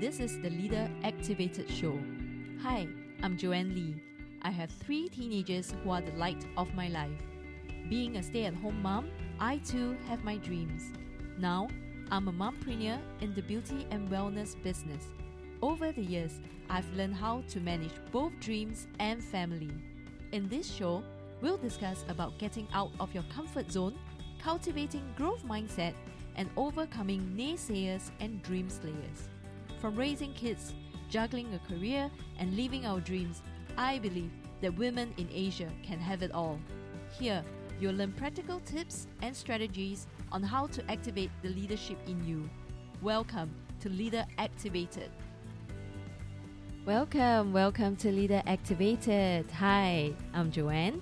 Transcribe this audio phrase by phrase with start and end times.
[0.00, 1.98] This is the Leader Activated Show.
[2.62, 2.86] Hi,
[3.24, 4.00] I'm Joanne Lee.
[4.42, 7.20] I have three teenagers who are the light of my life.
[7.90, 9.10] Being a stay at home mom,
[9.40, 10.92] I too have my dreams.
[11.36, 11.66] Now,
[12.12, 15.04] I'm a mompreneur in the beauty and wellness business.
[15.62, 16.38] Over the years,
[16.70, 19.72] I've learned how to manage both dreams and family.
[20.30, 21.02] In this show,
[21.42, 23.98] we'll discuss about getting out of your comfort zone,
[24.40, 25.94] cultivating growth mindset,
[26.36, 29.28] and overcoming naysayers and dream slayers.
[29.80, 30.74] From raising kids,
[31.08, 32.10] juggling a career,
[32.40, 33.42] and living our dreams,
[33.76, 36.58] I believe that women in Asia can have it all.
[37.16, 37.44] Here,
[37.80, 42.50] you'll learn practical tips and strategies on how to activate the leadership in you.
[43.02, 45.10] Welcome to Leader Activated.
[46.84, 49.48] Welcome, welcome to Leader Activated.
[49.52, 51.00] Hi, I'm Joanne.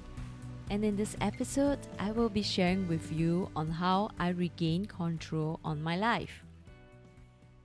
[0.68, 5.60] And in this episode, I will be sharing with you on how I regain control
[5.64, 6.45] on my life.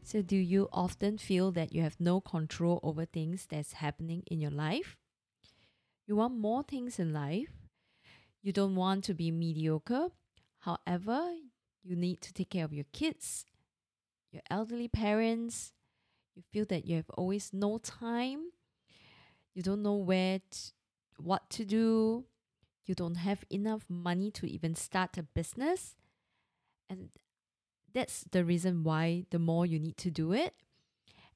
[0.04, 4.42] So, do you often feel that you have no control over things that's happening in
[4.42, 4.98] your life?
[6.08, 7.52] You want more things in life.
[8.42, 10.10] You don't want to be mediocre.
[10.60, 11.36] However,
[11.84, 13.46] you need to take care of your kids,
[14.32, 15.74] your elderly parents.
[16.36, 18.52] You feel that you have always no time.
[19.54, 20.42] You don't know where,
[21.18, 22.26] what to do
[22.86, 25.96] you don't have enough money to even start a business.
[26.90, 27.10] And
[27.94, 30.54] that's the reason why the more you need to do it.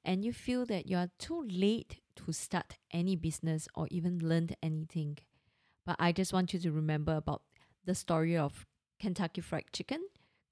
[0.04, 4.50] And you feel that you are too late to start any business or even learn
[4.62, 5.18] anything.
[5.84, 7.42] But I just want you to remember about
[7.84, 8.66] the story of
[9.00, 10.02] Kentucky Fried Chicken,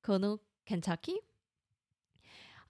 [0.02, 1.16] Colonel Kentucky.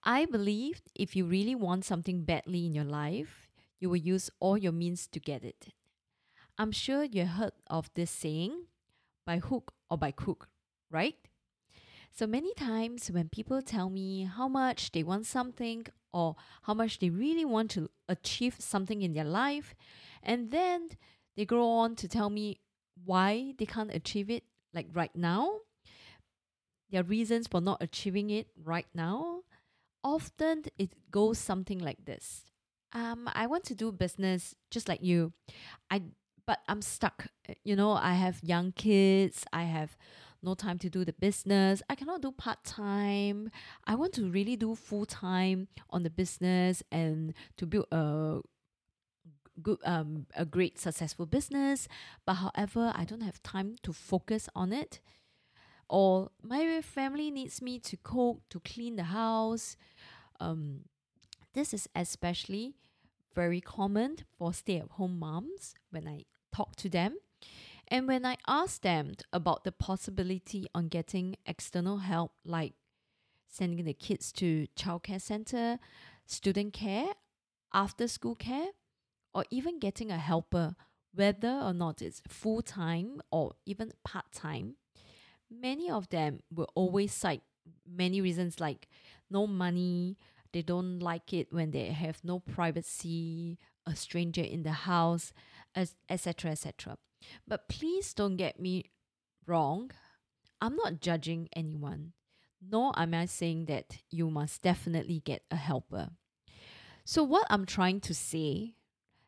[0.03, 3.49] I believe if you really want something badly in your life,
[3.81, 5.69] you will use all your means to get it.
[6.59, 8.67] I'm sure you heard of this saying,
[9.27, 10.49] by hook or by crook,
[10.91, 11.17] right?
[12.17, 17.01] So many times when people tell me how much they want something or how much
[17.01, 19.75] they really want to achieve something in their life,
[20.23, 20.91] and then
[21.37, 22.61] they go on to tell me
[23.05, 25.59] why they can't achieve it like right now,
[26.89, 29.41] their reasons for not achieving it right now,
[30.05, 32.45] often it goes something like this.
[32.93, 35.33] Um, I want to do business just like you.
[35.91, 36.03] I
[36.47, 37.27] but I'm stuck.
[37.65, 39.97] You know, I have young kids, I have
[40.45, 41.83] no time to do the business.
[41.89, 43.51] I cannot do part time.
[43.85, 48.41] I want to really do full time on the business and to build a
[49.63, 51.89] good um a great successful business.
[52.27, 55.01] But however, I don't have time to focus on it.
[55.89, 59.77] Or my family needs me to cook, to clean the house.
[60.41, 60.81] Um,
[61.53, 62.75] this is especially
[63.35, 66.25] very common for stay at home moms when I
[66.55, 67.17] talk to them.
[67.89, 72.75] And when I asked them about the possibility on getting external help, like
[73.47, 75.79] sending the kids to childcare center,
[76.27, 77.09] student care,
[77.73, 78.69] after school care,
[79.35, 80.77] or even getting a helper,
[81.15, 84.77] whether or not it's full time or even part time,
[85.51, 87.43] many of them will always cite
[87.87, 88.89] many reasons like
[89.31, 90.17] no money,
[90.53, 95.33] they don't like it when they have no privacy, a stranger in the house,
[96.09, 96.97] etc., etc.
[97.47, 98.91] But please don't get me
[99.47, 99.91] wrong.
[100.61, 102.13] I'm not judging anyone,
[102.61, 106.11] nor am I saying that you must definitely get a helper.
[107.05, 108.75] So, what I'm trying to say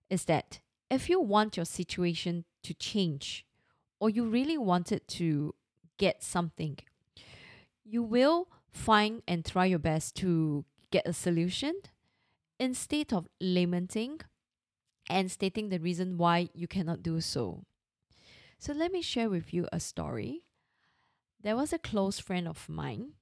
[0.09, 3.45] is that if you want your situation to change,
[4.01, 5.55] or you really wanted to
[5.99, 6.79] get something,
[7.85, 11.75] you will find and try your best to get a solution
[12.59, 14.21] instead of lamenting
[15.09, 17.65] and stating the reason why you cannot do so.
[18.59, 20.43] So, let me share with you a story.
[21.43, 23.13] There was a close friend of mine.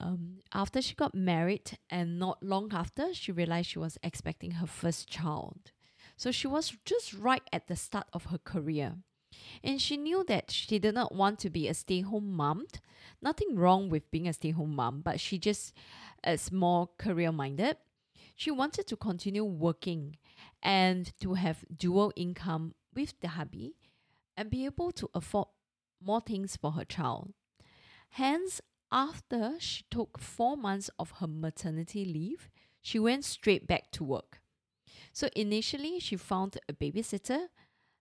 [0.00, 4.66] Um, after she got married, and not long after, she realized she was expecting her
[4.66, 5.72] first child.
[6.16, 8.96] So, she was just right at the start of her career.
[9.62, 12.66] And she knew that she did not want to be a stay home mom.
[13.20, 15.74] Nothing wrong with being a stay home mom, but she just
[16.26, 17.76] is more career minded.
[18.34, 20.16] She wanted to continue working
[20.62, 23.74] and to have dual income with the hubby
[24.36, 25.48] and be able to afford
[26.02, 27.32] more things for her child.
[28.10, 32.48] Hence, after she took four months of her maternity leave,
[32.80, 34.40] she went straight back to work.
[35.12, 37.48] So initially, she found a babysitter,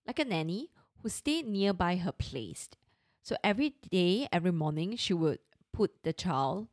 [0.05, 0.69] like a nanny,
[1.01, 2.69] who stayed nearby her place.
[3.21, 5.39] So every day, every morning, she would
[5.73, 6.67] put the child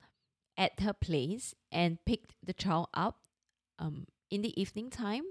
[0.56, 3.19] at her place and pick the child up
[3.78, 5.25] um, in the evening time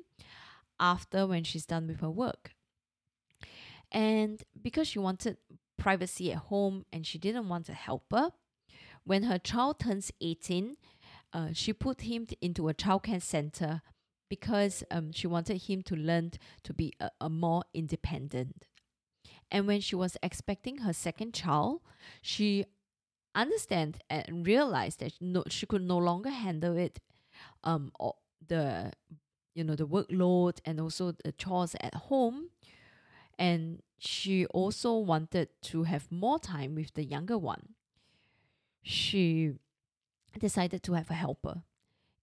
[0.80, 2.52] after when she's done with her work.
[3.94, 5.38] And because she wanted
[5.78, 8.32] privacy at home and she didn't want a helper,
[9.06, 10.76] when her child turns 18,
[11.34, 13.82] uh, she put him into a childcare center
[14.30, 16.32] because um, she wanted him to learn
[16.64, 18.66] to be a, a more independent.
[19.52, 21.82] And when she was expecting her second child,
[22.22, 22.66] she
[23.36, 27.00] understand and realized that no, she could no longer handle it,
[27.64, 27.92] um,
[28.48, 28.92] the
[29.54, 32.50] you know the workload and also the chores at home,
[33.38, 37.70] and she also wanted to have more time with the younger one.
[38.82, 39.54] She
[40.38, 41.64] decided to have a helper.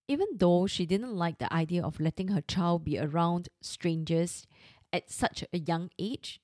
[0.09, 4.47] Even though she didn't like the idea of letting her child be around strangers
[4.93, 6.41] at such a young age,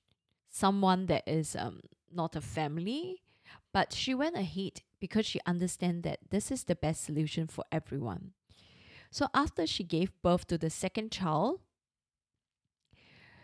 [0.49, 1.81] someone that is um,
[2.11, 3.21] not a family,
[3.73, 8.31] but she went ahead because she understands that this is the best solution for everyone.
[9.11, 11.59] So after she gave birth to the second child,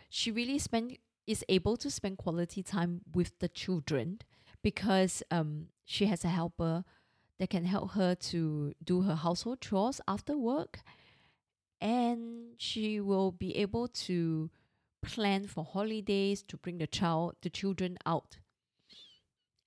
[0.08, 4.20] she really spent is able to spend quality time with the children
[4.62, 6.84] because um, she has a helper
[7.38, 10.80] that can help her to do her household chores after work.
[11.80, 14.50] And she will be able to
[15.02, 18.38] plan for holidays to bring the child the children out.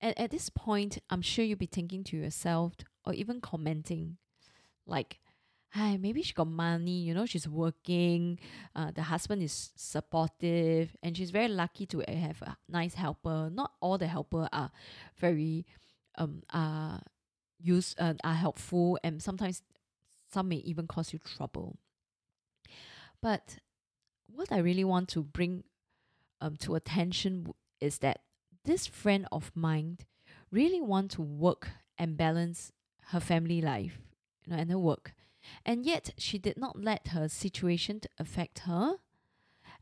[0.00, 2.74] And at this point i'm sure you'll be thinking to yourself
[3.04, 4.16] or even commenting
[4.86, 5.18] like
[5.70, 8.38] hi maybe she got money you know she's working
[8.74, 13.50] uh, the husband is supportive and she's very lucky to have a nice helper.
[13.52, 14.70] Not all the helper are
[15.18, 15.66] very
[16.16, 17.00] um are
[17.60, 19.62] use uh, are helpful and sometimes
[20.32, 21.78] some may even cause you trouble.
[23.20, 23.58] But
[24.32, 25.64] what i really want to bring
[26.40, 28.20] um, to attention is that
[28.64, 29.98] this friend of mine
[30.50, 32.72] really want to work and balance
[33.06, 33.98] her family life
[34.44, 35.14] you know, and her work
[35.64, 38.96] and yet she did not let her situation affect her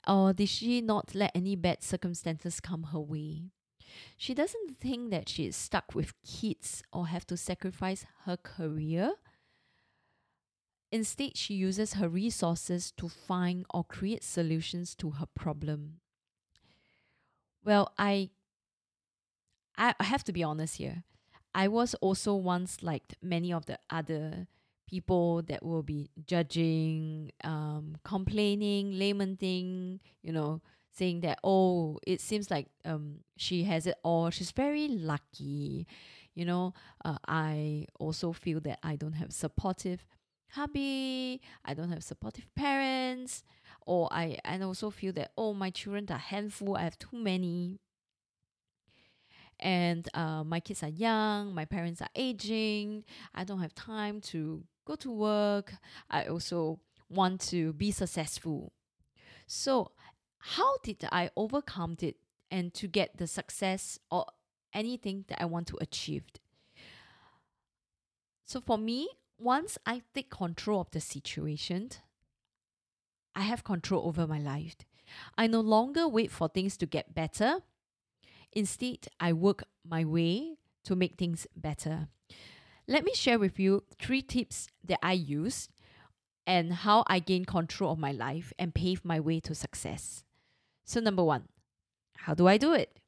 [0.07, 3.51] or did she not let any bad circumstances come her way
[4.17, 9.13] she doesn't think that she is stuck with kids or have to sacrifice her career.
[10.93, 16.01] Instead, she uses her resources to find or create solutions to her problem.
[17.65, 18.31] Well, I
[19.77, 21.05] I have to be honest here.
[21.55, 24.47] I was also once like many of the other
[24.87, 30.61] people that will be judging, um, complaining, lamenting, you know,
[30.93, 34.31] saying that oh it seems like um she has it all.
[34.31, 35.87] She's very lucky.
[36.35, 36.75] You know
[37.05, 40.05] uh, i also feel that i don't have supportive
[40.51, 43.43] hubby i don't have supportive parents
[43.87, 46.77] or i and also feel that oh my children are handful.
[46.77, 47.81] I have too many.
[49.59, 53.05] And uh, my kids are young my parents are aging.
[53.35, 55.75] I don't have time to go to work
[56.09, 56.81] i also
[57.11, 58.73] want to be successful
[59.47, 59.93] so
[60.39, 62.17] how did I overcome it
[62.51, 64.27] and to get the success or
[64.73, 66.25] anything that I want to achieve?
[68.45, 71.91] So for me, once I take control of the situation,
[73.35, 74.77] I have control over my life.
[75.37, 77.59] I no longer wait for things to get better.
[78.53, 82.09] Instead, I work my way to make things better.
[82.89, 85.69] Let me share with you three tips that I use
[86.47, 90.23] and how I gain control of my life and pave my way to success.
[90.85, 91.49] So, number one,
[92.19, 93.01] how do I do it?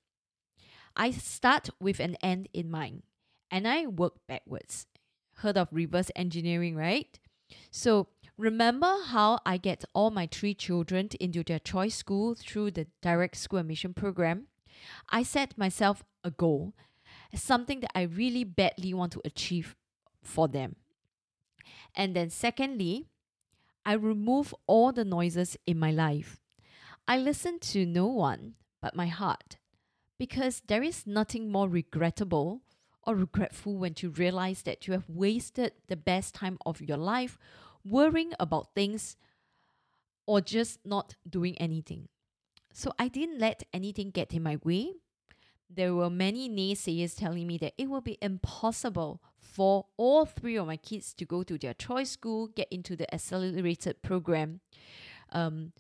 [0.97, 3.03] I start with an end in mind
[3.53, 4.87] and I work backwards.
[5.37, 7.17] Heard of reverse engineering, right?
[7.71, 12.89] So, remember how I get all my three children into their choice school through the
[13.01, 14.49] direct school admission program?
[15.09, 16.75] I set myself a goal,
[17.35, 19.77] something that I really badly want to achieve
[20.23, 20.77] for them.
[21.95, 23.07] And then, secondly,
[23.85, 26.41] I remove all the noises in my life.
[27.07, 29.57] I listen to no one but my heart
[30.19, 32.61] because there is nothing more regrettable
[33.07, 37.39] or regretful when you realize that you have wasted the best time of your life
[37.85, 39.17] worrying about things
[40.27, 42.09] or just not doing anything.
[42.75, 44.93] So I didn't let anything get in my way.
[45.71, 50.67] There were many naysayers telling me that it will be impossible for all three of
[50.67, 54.61] my kids to go to their choice school, get into the accelerated program.
[55.31, 55.73] Um,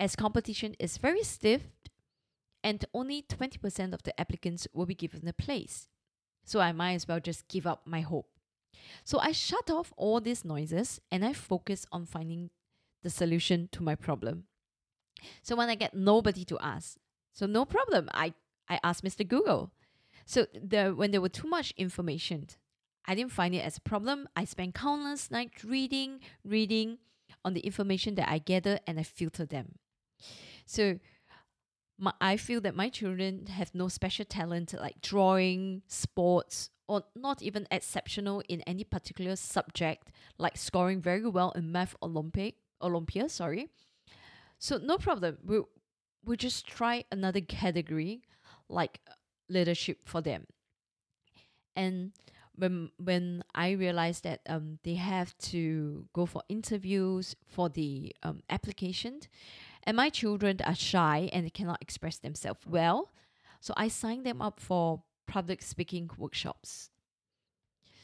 [0.00, 1.62] as competition is very stiff
[2.64, 5.88] and only 20% of the applicants will be given a place.
[6.44, 8.28] So I might as well just give up my hope.
[9.04, 12.50] So I shut off all these noises and I focus on finding
[13.02, 14.44] the solution to my problem.
[15.42, 16.98] So when I get nobody to ask,
[17.32, 18.34] so no problem, I,
[18.68, 19.26] I asked Mr.
[19.26, 19.72] Google.
[20.24, 22.46] So the, when there were too much information,
[23.06, 24.28] I didn't find it as a problem.
[24.36, 26.98] I spent countless nights reading, reading
[27.44, 29.74] on the information that I gather and I filter them.
[30.64, 30.98] So
[31.98, 37.42] my, I feel that my children have no special talent like drawing, sports, or not
[37.42, 43.68] even exceptional in any particular subject, like scoring very well in math Olympic Olympia, sorry.
[44.58, 45.38] So no problem.
[45.44, 45.62] We
[46.24, 48.22] we just try another category
[48.72, 49.00] like
[49.48, 50.46] leadership for them.
[51.76, 52.12] And
[52.54, 58.42] when when I realized that um they have to go for interviews for the um
[58.50, 59.20] application
[59.84, 63.10] and my children are shy and they cannot express themselves well.
[63.60, 66.90] So I signed them up for public speaking workshops.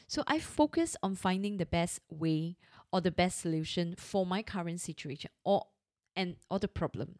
[0.07, 2.57] So I focus on finding the best way
[2.91, 5.67] or the best solution for my current situation or
[6.15, 7.19] and or the problem.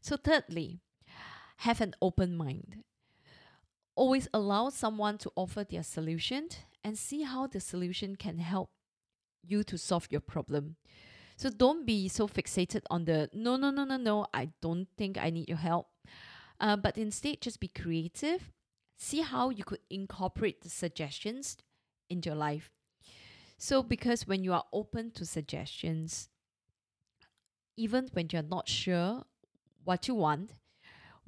[0.00, 0.80] So thirdly,
[1.60, 2.84] have an open mind.
[3.94, 6.48] Always allow someone to offer their solution
[6.82, 8.70] and see how the solution can help
[9.46, 10.76] you to solve your problem.
[11.36, 15.18] So don't be so fixated on the no, no, no, no, no, I don't think
[15.18, 15.88] I need your help.
[16.58, 18.50] Uh, but instead, just be creative.
[18.96, 21.58] See how you could incorporate the suggestions
[22.08, 22.70] in your life.
[23.58, 26.30] So, because when you are open to suggestions,
[27.76, 29.24] even when you're not sure
[29.84, 30.52] what you want,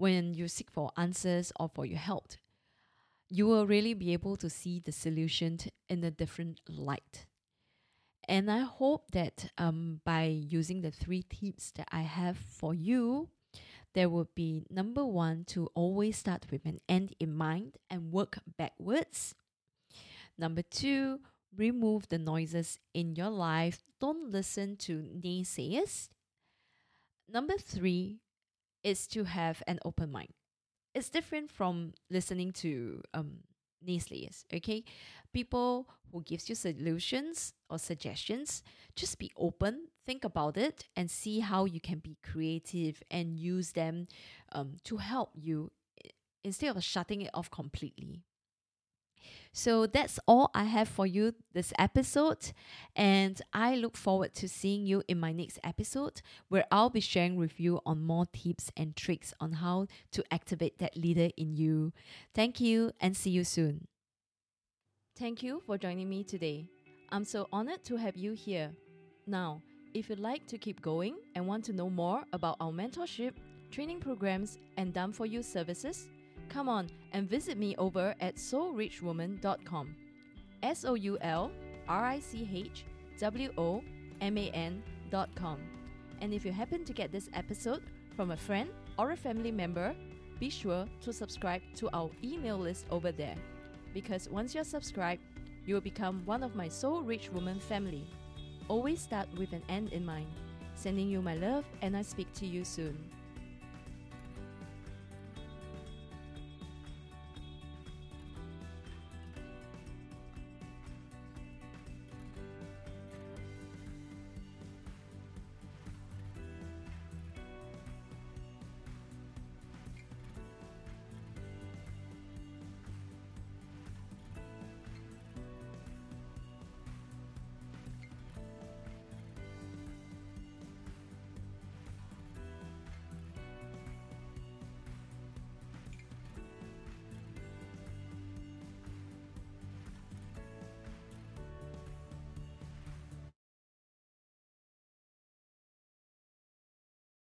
[0.02, 2.32] when you seek for answers or for your help,
[3.30, 5.56] you will really be able to see the solution
[5.88, 7.26] in a different light.
[8.28, 13.28] And I hope that um, by using the three tips that I have for you,
[13.94, 18.40] there would be number one to always start with an end in mind and work
[18.58, 19.36] backwards.
[20.36, 21.20] Number two,
[21.56, 23.84] remove the noises in your life.
[24.00, 26.08] Don't listen to naysayers.
[27.28, 28.18] Number three
[28.84, 30.32] is to have an open mind.
[30.94, 33.38] It's different from listening to um,
[33.86, 34.84] naysayers, okay?
[35.32, 38.62] People who gives you solutions or suggestions,
[38.94, 43.72] just be open, think about it, and see how you can be creative and use
[43.72, 44.06] them
[44.52, 45.70] um, to help you
[46.44, 48.22] instead of shutting it off completely.
[49.52, 52.52] So that's all I have for you this episode.
[52.96, 57.36] And I look forward to seeing you in my next episode where I'll be sharing
[57.36, 61.92] with you on more tips and tricks on how to activate that leader in you.
[62.34, 63.86] Thank you and see you soon.
[65.16, 66.66] Thank you for joining me today.
[67.10, 68.70] I'm so honored to have you here.
[69.26, 69.60] Now,
[69.94, 73.34] if you'd like to keep going and want to know more about our mentorship,
[73.70, 76.08] training programs, and done for you services,
[76.52, 79.96] Come on and visit me over at soulrichwoman.com.
[80.62, 81.50] S O U L
[81.88, 82.84] R I C H
[83.18, 83.82] W O
[84.20, 85.58] M A N.com.
[86.20, 87.82] And if you happen to get this episode
[88.14, 88.68] from a friend
[88.98, 89.94] or a family member,
[90.38, 93.36] be sure to subscribe to our email list over there.
[93.94, 95.22] Because once you're subscribed,
[95.64, 98.06] you will become one of my Soul Rich Woman family.
[98.68, 100.28] Always start with an end in mind.
[100.74, 102.96] Sending you my love, and I speak to you soon.